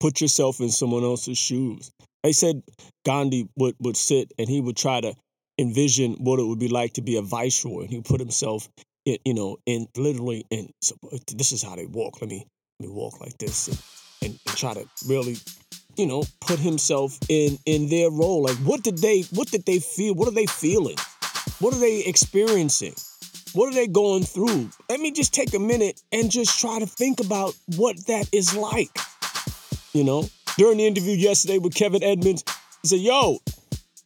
[0.00, 1.90] put yourself in someone else's shoes.
[2.22, 2.62] They said
[3.04, 5.14] Gandhi would would sit and he would try to
[5.58, 8.68] envision what it would be like to be a viceroy, and he put himself
[9.04, 10.70] in, you know, in literally in.
[10.80, 10.94] So
[11.34, 12.20] this is how they walk.
[12.20, 12.46] Let me
[12.80, 13.78] let me walk like this, and,
[14.22, 15.36] and, and try to really,
[15.96, 18.42] you know, put himself in in their role.
[18.42, 20.14] Like, what did they what did they feel?
[20.14, 20.96] What are they feeling?
[21.58, 22.94] What are they experiencing?
[23.54, 24.70] What are they going through?
[24.88, 28.56] Let me just take a minute and just try to think about what that is
[28.56, 28.90] like.
[29.92, 32.44] You know, during the interview yesterday with Kevin Edmonds,
[32.82, 33.38] he said, "Yo,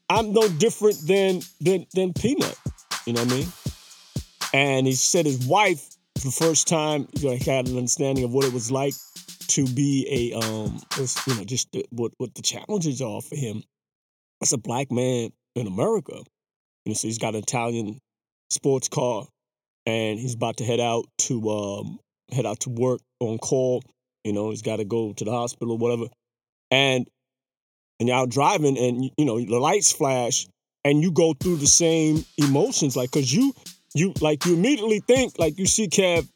[0.09, 2.59] I'm no different than than than Peanut."
[3.06, 3.48] You know what I mean?
[4.52, 8.32] And he said his wife, for the first time, you know, had an understanding of
[8.32, 8.94] what it was like
[9.48, 13.62] to be a um, you know, just the, what what the challenges are for him
[14.42, 16.16] as a black man in America.
[16.85, 18.00] You know, so he's got an Italian
[18.50, 19.26] sports car,
[19.87, 21.99] and he's about to head out to um,
[22.31, 23.83] head out to work on call.
[24.25, 26.07] You know, he's got to go to the hospital or whatever,
[26.70, 27.07] and
[27.99, 30.46] and you're out driving, and you know the lights flash,
[30.85, 33.55] and you go through the same emotions, like because you
[33.94, 36.29] you like you immediately think like you see Kev,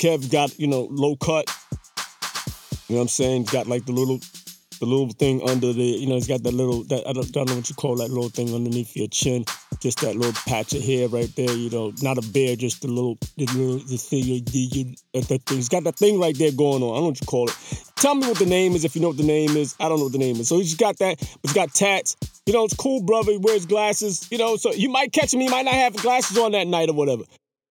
[0.00, 1.50] Kev got you know low cut.
[2.88, 3.42] You know what I'm saying?
[3.42, 4.20] He's got like the little
[4.82, 7.30] the little thing under the you know he's got that little that I don't, I
[7.30, 9.44] don't know what you call that little thing underneath your chin,
[9.80, 11.52] just that little patch of hair right there.
[11.52, 15.24] You know, not a beard, just the little the little the thing you, you, that
[15.28, 15.56] thing.
[15.56, 16.90] He's got that thing right there going on.
[16.90, 17.56] I don't know what you call it.
[17.94, 19.76] Tell me what the name is if you know what the name is.
[19.78, 20.48] I don't know what the name is.
[20.48, 21.20] So he's got that.
[21.20, 22.16] But he's got tats.
[22.46, 23.30] You know, it's cool, brother.
[23.30, 24.26] He wears glasses.
[24.32, 25.38] You know, so you might catch him.
[25.38, 27.22] He might not have glasses on that night or whatever.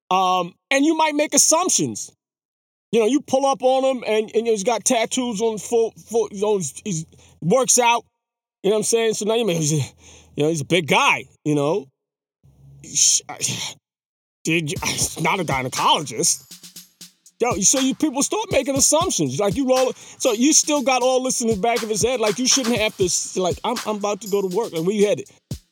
[0.10, 2.10] Um, and you might make assumptions.
[2.91, 6.27] You know, you pull up on him and, and he's got tattoos on full, full
[6.32, 7.06] you know, he
[7.41, 8.04] works out.
[8.63, 9.13] You know what I'm saying?
[9.13, 9.93] So now you he's a,
[10.36, 11.88] you know, he's a big guy, you know.
[14.43, 14.77] Did you,
[15.21, 16.47] not a gynecologist.
[17.39, 19.39] Yo, so you people start making assumptions.
[19.39, 22.19] Like you roll, so you still got all this in the back of his head.
[22.19, 23.10] Like you shouldn't have to.
[23.41, 24.73] Like I'm, I'm about to go to work.
[24.73, 25.27] Like where you headed?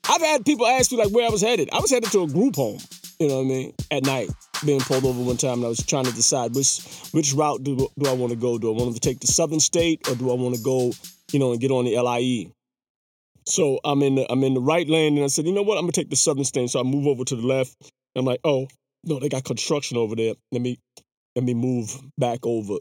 [0.09, 1.69] I've had people ask me like where I was headed.
[1.71, 2.79] I was headed to a group home.
[3.19, 3.73] You know what I mean?
[3.91, 4.29] At night,
[4.65, 6.79] being pulled over one time, and I was trying to decide which
[7.11, 8.57] which route do do I want to go?
[8.57, 10.91] Do I want to take the Southern State, or do I want to go,
[11.31, 12.51] you know, and get on the LIE?
[13.45, 15.77] So I'm in the I'm in the right lane, and I said, you know what?
[15.77, 16.69] I'm gonna take the Southern State.
[16.69, 17.75] So I move over to the left.
[18.15, 18.67] I'm like, oh
[19.03, 20.33] no, they got construction over there.
[20.51, 20.77] Let me
[21.35, 22.75] let me move back over.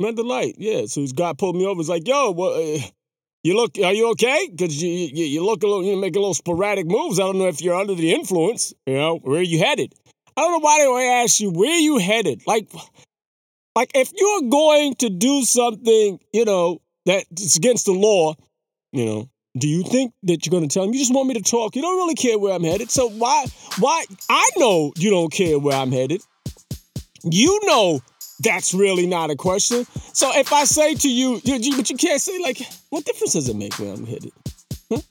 [0.00, 0.86] I'm at the light, yeah.
[0.86, 1.78] So this guy pulled me over.
[1.78, 2.56] He's like, yo, what?
[2.56, 2.80] Uh,
[3.42, 4.48] you look, are you okay?
[4.50, 7.18] Because you, you you look a little, you make a little sporadic moves.
[7.18, 8.72] I don't know if you're under the influence.
[8.86, 9.94] You know, where are you headed?
[10.40, 12.40] I don't know why they always ask you where you headed.
[12.46, 12.72] Like,
[13.76, 18.36] like if you're going to do something, you know, that's against the law,
[18.90, 20.94] you know, do you think that you're going to tell them?
[20.94, 21.76] You just want me to talk.
[21.76, 22.90] You don't really care where I'm headed.
[22.90, 23.44] So why,
[23.80, 24.06] why?
[24.30, 26.22] I know you don't care where I'm headed.
[27.22, 28.00] You know
[28.42, 29.84] that's really not a question.
[30.14, 33.46] So if I say to you, you but you can't say like, what difference does
[33.50, 34.32] it make where I'm headed?
[34.90, 35.02] Huh?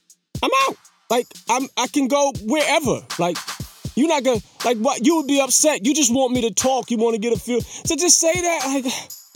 [0.42, 0.78] I'm out.
[1.12, 3.02] Like I'm, I can go wherever.
[3.20, 3.38] Like
[4.00, 5.86] you're not gonna like what you would be upset.
[5.86, 6.90] You just want me to talk.
[6.90, 7.62] You want to get a feel.
[7.62, 8.82] So just say that.
[8.84, 8.94] Like,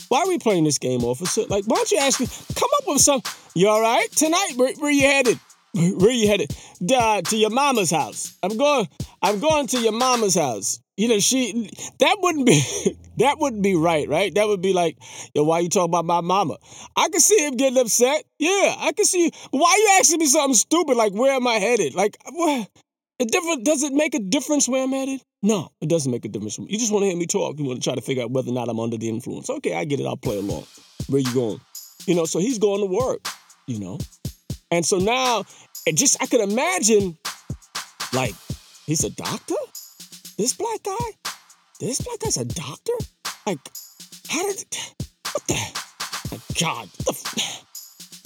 [0.08, 1.42] why are we playing this game, officer?
[1.48, 2.26] Like, why don't you ask me?
[2.54, 3.22] Come up with some.
[3.54, 4.52] You all right tonight?
[4.56, 5.38] Where, where you headed?
[5.74, 6.56] Where you headed?
[6.84, 8.36] Duh, to your mama's house.
[8.42, 8.88] I'm going.
[9.22, 10.80] I'm going to your mama's house.
[10.96, 11.70] You know, she.
[11.98, 12.62] That wouldn't be.
[13.18, 14.34] that wouldn't be right, right?
[14.34, 14.96] That would be like,
[15.34, 16.56] yo, why you talking about my mama?
[16.96, 18.24] I can see him getting upset.
[18.38, 19.30] Yeah, I can see.
[19.52, 21.94] But why you asking me something stupid like where am I headed?
[21.94, 22.68] Like, what?
[23.18, 23.64] It different.
[23.64, 25.22] Does it make a difference where I'm at it?
[25.42, 26.58] No, it doesn't make a difference.
[26.58, 27.58] You just want to hear me talk.
[27.58, 29.48] You want to try to figure out whether or not I'm under the influence.
[29.48, 30.06] Okay, I get it.
[30.06, 30.66] I'll play along.
[31.08, 31.60] Where you going?
[32.06, 33.26] You know, so he's going to work.
[33.66, 33.98] You know,
[34.70, 35.44] and so now,
[35.86, 37.16] it just I could imagine,
[38.12, 38.34] like,
[38.84, 39.54] he's a doctor.
[40.36, 41.30] This black guy,
[41.80, 42.92] this black guy's a doctor.
[43.46, 43.58] Like,
[44.28, 44.76] how did?
[45.32, 45.54] What the?
[46.30, 46.88] My God.
[47.06, 47.62] The,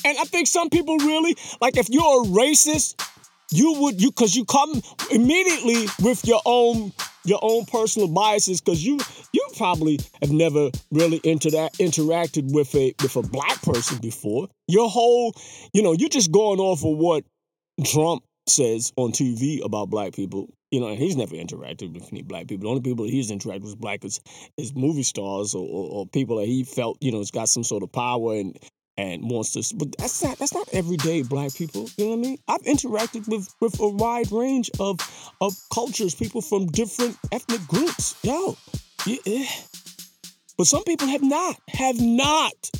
[0.04, 3.00] and I think some people really like if you're a racist,
[3.50, 6.92] you would you because you come immediately with your own
[7.24, 8.98] your own personal biases because you
[9.32, 14.48] you probably have never really inter- interacted with a with a black person before.
[14.66, 15.34] Your whole,
[15.72, 17.24] you know, you're just going off of what
[17.84, 20.48] Trump says on TV about black people.
[20.70, 22.64] You know, and he's never interacted with any black people.
[22.64, 24.20] The only people he's interacted with black is,
[24.58, 27.64] is movie stars or, or, or people that he felt, you know, has got some
[27.64, 28.58] sort of power and
[28.98, 32.38] and to but that's not that's not everyday black people you know what i mean?
[32.48, 34.98] I've interacted with with a wide range of
[35.40, 38.56] of cultures people from different ethnic groups yo.
[39.06, 39.46] Yeah.
[40.58, 42.70] but some people have not have not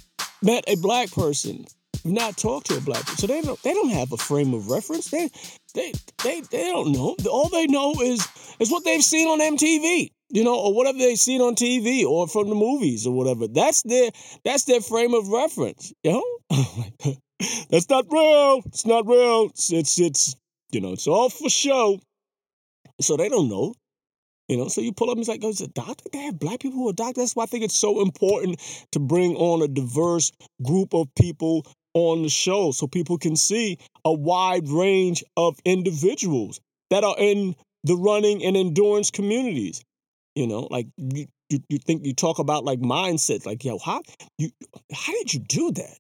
[0.42, 1.64] met a black person
[2.04, 3.16] not talked to a black person.
[3.18, 5.10] So they don't they don't have a frame of reference.
[5.10, 5.30] They
[5.74, 5.92] they
[6.24, 7.16] they, they don't know.
[7.30, 8.26] All they know is
[8.58, 12.28] is what they've seen on mtv you know, or whatever they've seen on TV or
[12.28, 13.48] from the movies or whatever.
[13.48, 14.10] That's their
[14.44, 15.92] that's their frame of reference.
[16.02, 16.84] You know, oh
[17.70, 18.62] that's not real.
[18.66, 19.46] It's not real.
[19.50, 20.36] It's, it's it's
[20.70, 22.00] you know, it's all for show.
[23.00, 23.74] So they don't know.
[24.48, 26.04] You know, so you pull up and it's like, oh, it's a doctor?
[26.10, 27.16] They have black people who are doctors.
[27.16, 28.60] That's why I think it's so important
[28.92, 33.78] to bring on a diverse group of people on the show so people can see
[34.06, 36.60] a wide range of individuals
[36.90, 39.84] that are in the running and endurance communities.
[40.38, 44.02] You know, like you, you, you think you talk about like mindset, like yo, how
[44.38, 44.50] you
[44.94, 45.98] how did you do that?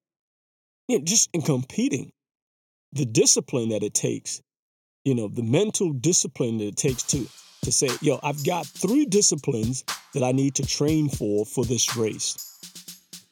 [0.86, 2.12] You know, just in competing,
[2.92, 4.40] the discipline that it takes,
[5.04, 7.26] you know, the mental discipline that it takes to
[7.64, 9.82] to say, yo, I've got three disciplines
[10.14, 12.60] that I need to train for for this race.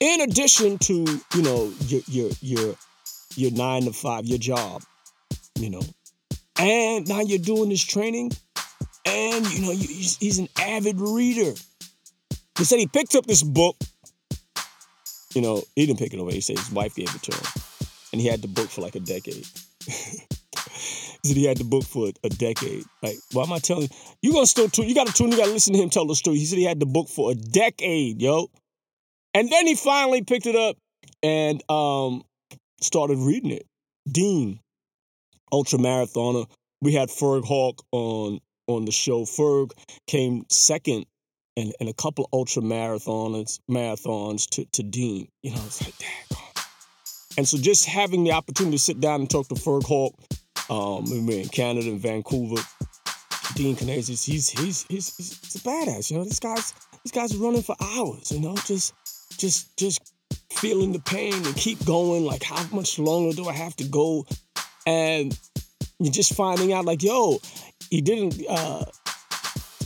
[0.01, 1.05] In addition to,
[1.37, 2.75] you know, your your your
[3.37, 4.83] your nine to five, your job,
[5.55, 5.83] you know,
[6.59, 8.33] and now you're doing this training
[9.07, 11.55] and you know he's, an avid reader.
[12.59, 13.77] He said he picked up this book.
[15.35, 16.35] You know, he didn't pick it away.
[16.35, 17.45] He said his wife gave it to him,
[18.12, 19.47] and he had the book for like a decade.
[19.87, 22.85] he said he had the book for a, decade.
[23.03, 23.88] Like, why am I telling you?
[24.23, 24.88] You gonna still tune?
[24.88, 25.31] You got to tune.
[25.31, 26.38] You got to listen to him tell the story.
[26.38, 28.49] He said he had the book for a decade, yo.
[29.35, 30.77] And then he finally picked it up
[31.23, 32.23] and um
[32.81, 33.66] started reading it.
[34.11, 34.61] Dean,
[35.53, 36.47] ultra marathoner.
[36.81, 39.22] We had Ferg Hawk on on the show.
[39.22, 39.72] Ferg
[40.07, 41.07] came second
[41.57, 45.29] and, in a couple ultra marathons marathons to, to Dean.
[45.42, 46.38] You know, it's like, damn.
[47.38, 50.14] And so just having the opportunity to sit down and talk to Ferg Hawk,
[50.70, 52.62] um, we were in Canada, in Vancouver.
[53.55, 56.11] Dean he's, he's he's he's he's a badass.
[56.11, 58.33] You know, this guy's this guy's running for hours.
[58.33, 58.92] You know, just
[59.38, 60.12] just just
[60.52, 62.24] feeling the pain and keep going.
[62.24, 64.26] Like, how much longer do I have to go?
[64.87, 65.38] And
[65.98, 67.38] you're just finding out, like, yo,
[67.90, 68.85] he didn't uh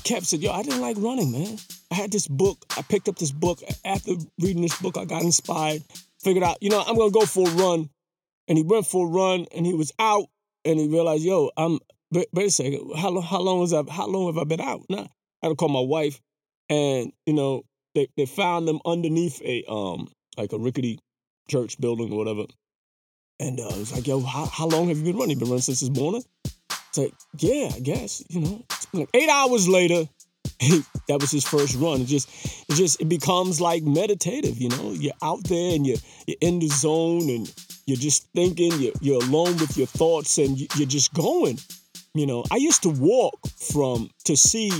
[0.04, 1.58] kept said, yo, I didn't like running, man.
[1.90, 2.64] I had this book.
[2.76, 3.60] I picked up this book.
[3.84, 5.82] After reading this book, I got inspired,
[6.22, 7.90] figured out, you know, I'm gonna go for a run.
[8.48, 10.26] And he went for a run and he was out
[10.64, 11.78] and he realized, yo, I'm
[12.10, 14.82] wait, a second, how long how long was I how long have I been out?
[14.88, 15.08] Now
[15.42, 16.20] I had to call my wife
[16.68, 20.98] and, you know, they, they found them underneath a um like a rickety
[21.48, 22.44] church building or whatever.
[23.38, 25.30] And uh, was like, yo, how, how long have you been running?
[25.30, 26.22] You been running since this morning?
[26.90, 28.64] It's like, yeah, I guess, you know.
[28.92, 30.08] Like eight hours later,
[31.06, 32.00] that was his first run.
[32.00, 32.28] It just,
[32.68, 34.90] it just, it becomes like meditative, you know.
[34.90, 37.54] You're out there and you're, you're in the zone and
[37.86, 38.72] you're just thinking.
[38.80, 41.60] You're, you're alone with your thoughts and you're just going.
[42.12, 43.38] You know, I used to walk
[43.72, 44.72] from to see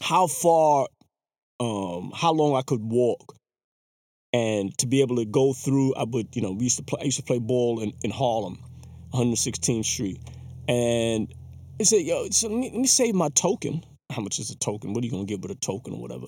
[0.00, 0.86] how far,
[1.58, 3.34] um, how long I could walk,
[4.32, 5.96] and to be able to go through.
[5.96, 7.00] I would, you know, we used to play.
[7.02, 8.60] I used to play ball in, in Harlem,
[9.12, 10.20] 116th Street
[10.68, 11.32] and
[11.78, 13.84] he said, yo, so let me, let me save my token.
[14.10, 14.92] How much is a token?
[14.92, 16.26] What are you going to get with a token or whatever?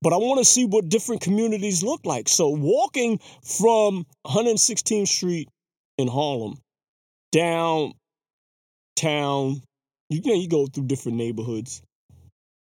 [0.00, 2.28] But I want to see what different communities look like.
[2.28, 5.48] So walking from 116th Street
[5.96, 6.58] in Harlem
[7.32, 7.94] downtown,
[10.08, 11.82] you know, you go through different neighborhoods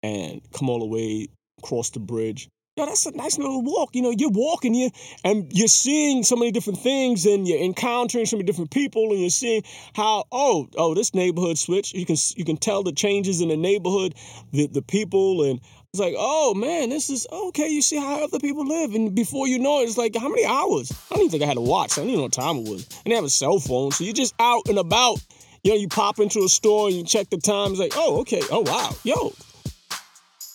[0.02, 1.28] and come all the way
[1.62, 2.48] across the bridge.
[2.76, 3.94] Yo, that's a nice little walk.
[3.94, 4.90] You know, you're walking you
[5.24, 9.20] and you're seeing so many different things and you're encountering so many different people and
[9.20, 9.62] you're seeing
[9.94, 11.92] how oh oh this neighborhood switch.
[11.92, 14.14] You can you can tell the changes in the neighborhood,
[14.52, 15.60] the the people and
[15.92, 17.68] it's like, oh man, this is okay.
[17.68, 20.46] You see how other people live, and before you know it, it's like how many
[20.46, 20.90] hours?
[20.90, 21.98] I don't even think I had a watch.
[21.98, 22.88] I even know what time it was.
[22.90, 25.18] I didn't have a cell phone, so you're just out and about.
[25.64, 27.70] You know, you pop into a store and you check the time.
[27.70, 28.40] It's like, oh, okay.
[28.50, 29.32] Oh wow, yo.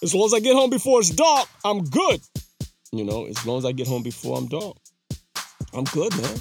[0.03, 2.21] As long as I get home before it's dark, I'm good.
[2.91, 4.77] You know, as long as I get home before I'm dark,
[5.73, 6.37] I'm good, man.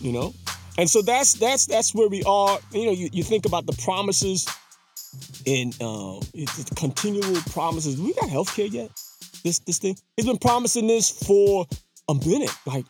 [0.00, 0.34] You know,
[0.76, 2.58] and so that's that's that's where we are.
[2.72, 4.46] You know, you, you think about the promises
[5.46, 8.00] and uh, the continual promises.
[8.00, 8.90] We got healthcare yet?
[9.42, 9.96] This this thing.
[10.16, 11.66] He's been promising this for
[12.08, 12.54] a minute.
[12.66, 12.86] Like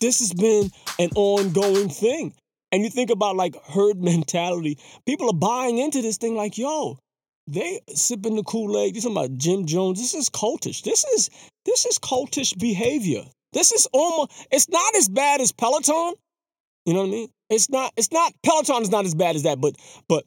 [0.00, 2.34] this has been an ongoing thing.
[2.70, 4.78] And you think about like herd mentality.
[5.06, 6.98] People are buying into this thing like, yo,
[7.48, 8.94] they sipping the Kool-Aid.
[8.94, 9.98] You talking about Jim Jones.
[9.98, 10.82] This is cultish.
[10.82, 11.30] This is
[11.64, 13.24] this is cultish behavior.
[13.52, 16.14] This is almost it's not as bad as Peloton.
[16.84, 17.28] You know what I mean?
[17.50, 19.74] It's not, it's not Peloton is not as bad as that, but
[20.08, 20.24] but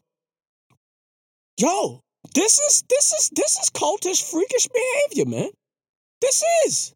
[1.58, 2.02] yo,
[2.34, 5.50] this is this is this is cultish, freakish behavior, man.
[6.22, 6.94] This is.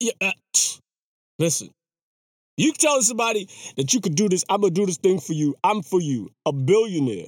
[0.00, 0.32] Yeah, uh,
[1.38, 1.70] listen.
[2.56, 4.44] You tell somebody that you could do this.
[4.48, 5.54] I'm gonna do this thing for you.
[5.62, 6.30] I'm for you.
[6.44, 7.26] A billionaire,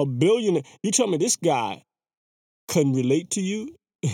[0.00, 0.62] a billionaire.
[0.82, 1.82] You tell me this guy
[2.68, 4.12] can relate to you, and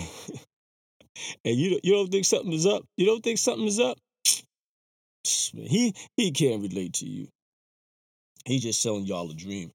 [1.43, 2.83] you you don't think something is up.
[2.97, 3.97] You don't think something is up.
[5.23, 7.27] He he can't relate to you.
[8.45, 9.71] He just selling y'all a dream.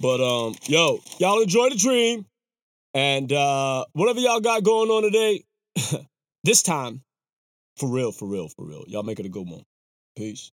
[0.00, 2.26] But um, yo, y'all enjoy the dream.
[2.94, 5.44] And uh whatever y'all got going on today,
[6.44, 7.02] this time,
[7.76, 8.84] for real, for real, for real.
[8.86, 9.64] Y'all make it a good one.
[10.16, 10.52] Peace.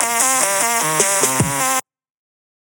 [0.00, 0.57] Ah.